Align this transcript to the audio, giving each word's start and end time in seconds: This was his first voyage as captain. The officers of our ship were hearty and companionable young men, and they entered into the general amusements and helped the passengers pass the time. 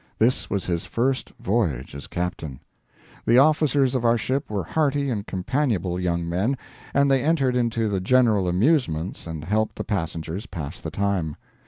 This 0.17 0.49
was 0.49 0.65
his 0.65 0.85
first 0.87 1.31
voyage 1.39 1.93
as 1.93 2.07
captain. 2.07 2.59
The 3.27 3.37
officers 3.37 3.93
of 3.93 4.03
our 4.03 4.17
ship 4.17 4.49
were 4.49 4.63
hearty 4.63 5.11
and 5.11 5.27
companionable 5.27 5.99
young 5.99 6.27
men, 6.27 6.57
and 6.91 7.11
they 7.11 7.23
entered 7.23 7.55
into 7.55 7.87
the 7.87 7.99
general 8.01 8.47
amusements 8.47 9.27
and 9.27 9.43
helped 9.43 9.75
the 9.75 9.83
passengers 9.83 10.47
pass 10.47 10.81
the 10.81 10.89
time. 10.89 11.35